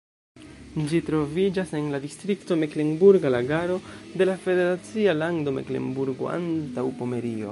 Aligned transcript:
Ĝi 0.91 1.01
troviĝas 1.09 1.73
en 1.79 1.91
la 1.95 1.99
distrikto 2.05 2.57
Meklenburga 2.61 3.33
Lagaro 3.35 3.77
de 4.21 4.29
la 4.31 4.37
federacia 4.47 5.17
lando 5.21 5.57
Meklenburgo-Antaŭpomerio. 5.61 7.49